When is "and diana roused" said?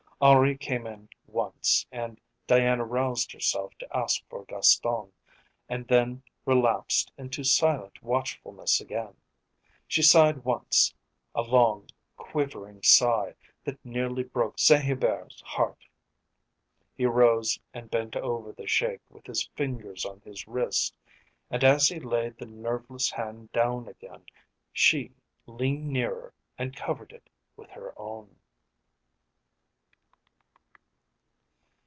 1.91-3.31